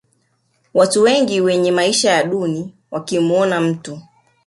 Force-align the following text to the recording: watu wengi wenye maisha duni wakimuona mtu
watu 0.73 1.03
wengi 1.03 1.41
wenye 1.41 1.71
maisha 1.71 2.23
duni 2.23 2.73
wakimuona 2.91 3.61
mtu 3.61 4.01